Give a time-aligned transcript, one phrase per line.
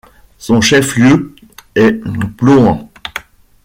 [0.39, 1.35] Son chef lieu
[1.75, 1.91] est
[2.35, 2.89] Plauen.